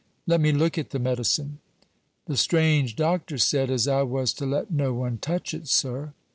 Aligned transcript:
"Let 0.25 0.41
me 0.41 0.51
look 0.51 0.79
at 0.79 0.89
the 0.89 0.97
medicine." 0.97 1.59
"The 2.25 2.35
strange 2.35 2.95
doctor 2.95 3.37
said 3.37 3.69
as 3.69 3.87
I 3.87 4.01
was 4.01 4.33
to 4.33 4.47
let 4.47 4.71
no 4.71 4.95
one 4.95 5.19
touch 5.19 5.53
it, 5.53 5.67
sir." 5.67 6.13